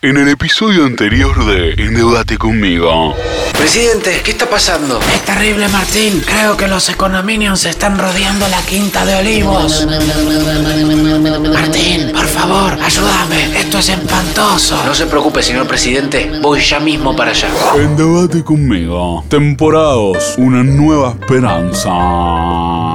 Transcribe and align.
En 0.00 0.16
el 0.16 0.28
episodio 0.28 0.84
anterior 0.84 1.44
de 1.44 1.72
Endeudate 1.72 2.38
conmigo. 2.38 3.16
Presidente, 3.58 4.20
¿qué 4.22 4.30
está 4.30 4.48
pasando? 4.48 5.00
Es 5.12 5.24
terrible, 5.24 5.66
Martín. 5.66 6.22
Creo 6.24 6.56
que 6.56 6.68
los 6.68 6.88
econominions 6.88 7.64
están 7.64 7.98
rodeando 7.98 8.46
la 8.46 8.62
quinta 8.62 9.04
de 9.04 9.16
olivos. 9.16 9.84
Martín, 11.52 12.12
por 12.12 12.26
favor, 12.28 12.78
ayúdame. 12.80 13.58
Esto 13.58 13.80
es 13.80 13.88
espantoso. 13.88 14.80
No 14.86 14.94
se 14.94 15.06
preocupe, 15.06 15.42
señor 15.42 15.66
presidente. 15.66 16.30
Voy 16.40 16.60
ya 16.60 16.78
mismo 16.78 17.16
para 17.16 17.32
allá. 17.32 17.48
Endeudate 17.74 18.44
conmigo. 18.44 19.24
Temporadas, 19.28 20.36
una 20.38 20.62
nueva 20.62 21.16
esperanza. 21.18 22.87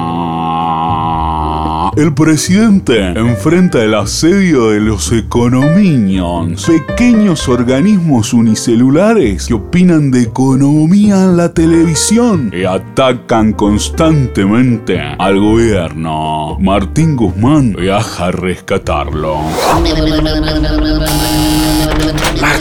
El 1.96 2.12
presidente 2.12 3.06
enfrenta 3.10 3.80
el 3.84 3.94
asedio 3.94 4.70
de 4.70 4.80
los 4.80 5.12
econominions, 5.12 6.66
pequeños 6.66 7.48
organismos 7.48 8.32
unicelulares 8.32 9.46
que 9.46 9.54
opinan 9.54 10.10
de 10.10 10.22
economía 10.22 11.22
en 11.22 11.36
la 11.36 11.54
televisión 11.54 12.50
y 12.52 12.64
atacan 12.64 13.52
constantemente 13.52 15.00
al 15.00 15.38
gobierno. 15.38 16.58
Martín 16.58 17.14
Guzmán 17.14 17.76
viaja 17.78 18.26
a 18.26 18.32
rescatarlo. 18.32 19.38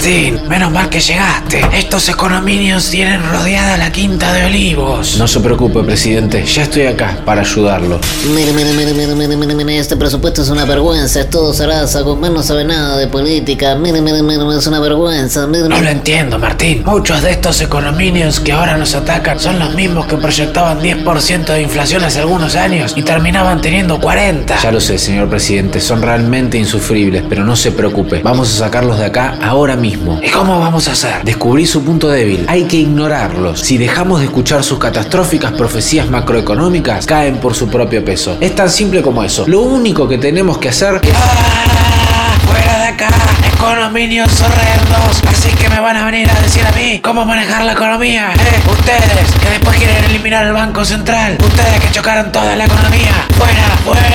Martín, 0.04 0.38
menos 0.50 0.70
mal 0.70 0.90
que 0.90 1.00
llegaste. 1.00 1.62
Estos 1.72 2.10
econominions 2.10 2.90
tienen 2.90 3.24
rodeada 3.24 3.78
la 3.78 3.90
quinta 3.90 4.34
de 4.34 4.44
olivos. 4.44 5.18
No 5.18 5.30
se 5.30 5.40
preocupe, 5.40 5.82
presidente. 5.82 6.44
Ya 6.44 6.64
estoy 6.64 6.88
acá 6.88 7.20
para 7.24 7.40
ayudarlo. 7.40 8.02
Mire, 8.36 8.52
mire, 8.52 8.74
mire, 8.74 8.94
mire, 8.94 9.16
mire, 9.16 9.38
mire, 9.38 9.56
mire, 9.56 9.78
este 9.78 9.96
presupuesto 9.96 10.42
es 10.42 10.50
una 10.50 10.66
vergüenza, 10.66 11.22
es 11.22 11.30
todo 11.30 11.54
zaraza, 11.54 12.02
Guzmán 12.02 12.34
no 12.34 12.44
sabe 12.44 12.66
nada 12.66 12.98
de 12.98 13.08
política, 13.08 13.76
mire, 13.76 14.02
mire, 14.02 14.22
mire, 14.22 14.44
es 14.58 14.68
una 14.68 14.82
vergüenza, 14.82 15.48
mire, 15.48 15.70
No 15.70 15.80
lo 15.80 15.90
entiendo, 15.90 16.38
Martín. 16.38 16.84
Muchos 16.86 17.22
de 17.22 17.32
estos 17.32 17.62
econominions 17.62 18.42
que 18.42 18.52
ahora 18.52 18.76
nos 18.76 18.96
atacan 18.96 19.40
son 19.40 19.58
los 19.58 19.74
mismos 19.74 20.08
que 20.08 20.18
proyectaban 20.18 20.82
10% 20.82 21.46
de 21.46 21.62
inflación 21.62 22.04
hace 22.04 22.20
algunos 22.20 22.58
años 22.58 22.92
y 22.98 23.04
terminaban 23.04 23.62
teniendo 23.62 24.02
40. 24.02 24.58
Ya 24.64 24.72
lo 24.74 24.82
sé, 24.82 24.98
señor 24.98 25.30
presidente. 25.30 25.80
Son 25.80 26.02
realmente 26.02 26.58
insufribles, 26.58 27.24
pero 27.30 27.46
no 27.46 27.56
se 27.56 27.72
preocupe. 27.72 28.20
Vamos 28.22 28.54
a 28.54 28.66
sacarlos 28.66 29.00
de 29.00 29.06
acá 29.06 29.38
ahora 29.42 29.78
mismo. 29.98 30.20
¿Y 30.22 30.30
cómo 30.30 30.60
vamos 30.60 30.88
a 30.88 30.94
hacer? 30.94 31.24
Descubrí 31.24 31.66
su 31.66 31.84
punto 31.84 32.10
débil. 32.10 32.46
Hay 32.48 32.64
que 32.66 32.78
ignorarlos. 32.78 33.60
Si 33.60 33.78
dejamos 33.78 34.20
de 34.20 34.26
escuchar 34.26 34.64
sus 34.64 34.80
catastróficas 34.80 35.52
profecías 35.54 36.10
macroeconómicas, 36.10 37.06
caen 37.06 37.38
por 37.38 37.56
su 37.56 37.70
propio 37.70 38.04
peso. 38.04 38.38
Es 38.40 38.56
tan 38.56 38.70
simple 38.70 39.02
como 39.02 39.24
eso. 39.24 39.46
Lo 39.48 39.62
único 39.62 40.08
que 40.08 40.18
tenemos 40.18 40.58
que 40.58 40.70
hacer 40.70 41.02
¡Ah! 41.16 42.36
¡Fuera 42.46 42.80
de 42.80 42.88
acá! 42.88 43.10
Econominios 43.56 44.30
horrendos. 44.42 45.22
Así 45.28 45.50
que 45.56 45.70
me 45.70 45.80
van 45.80 45.98
a 45.98 46.06
venir 46.06 46.30
a 46.30 46.40
decir 46.42 46.64
a 46.66 46.72
mí 46.72 47.00
cómo 47.02 47.26
manejar 47.26 47.64
la 47.64 47.74
economía. 47.74 48.34
¿Eh? 48.34 48.70
Ustedes 48.70 49.32
que 49.42 49.50
después 49.50 49.78
quieren 49.78 50.04
eliminar 50.06 50.46
el 50.46 50.54
Banco 50.54 50.84
Central. 50.84 51.38
Ustedes 51.44 51.80
que 51.80 51.92
chocaron 51.92 52.32
toda 52.32 52.56
la 52.56 52.66
economía. 52.66 53.28
¡Fuera! 53.38 53.78
¡Fuera! 53.86 54.13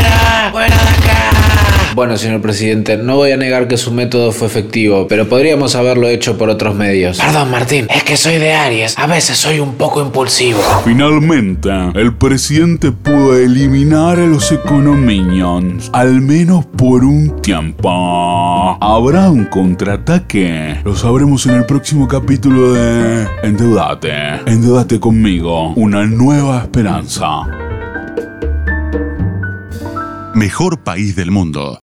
Bueno, 1.99 2.17
señor 2.17 2.41
presidente, 2.41 2.97
no 2.97 3.17
voy 3.17 3.33
a 3.33 3.37
negar 3.37 3.67
que 3.67 3.77
su 3.77 3.91
método 3.91 4.31
fue 4.31 4.47
efectivo, 4.47 5.09
pero 5.09 5.29
podríamos 5.29 5.75
haberlo 5.75 6.07
hecho 6.07 6.39
por 6.39 6.49
otros 6.49 6.77
medios. 6.77 7.19
Perdón, 7.19 7.51
Martín. 7.51 7.89
Es 7.93 8.05
que 8.05 8.17
soy 8.17 8.37
de 8.37 8.53
Aries. 8.53 8.97
A 8.97 9.09
veces 9.09 9.37
soy 9.37 9.59
un 9.59 9.75
poco 9.75 10.01
impulsivo. 10.01 10.61
Finalmente, 10.85 11.71
el 11.97 12.15
presidente 12.15 12.93
pudo 12.93 13.37
eliminar 13.37 14.21
a 14.21 14.27
los 14.27 14.53
econominions, 14.53 15.91
al 15.93 16.21
menos 16.21 16.67
por 16.67 17.05
un 17.05 17.43
tiempo. 17.43 17.91
¿Habrá 18.81 19.29
un 19.29 19.47
contraataque? 19.47 20.77
Lo 20.85 20.95
sabremos 20.95 21.47
en 21.47 21.55
el 21.55 21.67
próximo 21.67 22.07
capítulo 22.07 22.75
de 22.75 23.27
Endeudate. 23.43 24.13
Endeudate 24.47 25.01
conmigo, 25.01 25.73
una 25.75 26.07
nueva 26.07 26.59
esperanza. 26.59 27.45
Mejor 30.39 30.79
país 30.79 31.17
del 31.17 31.33
mundo. 31.33 31.77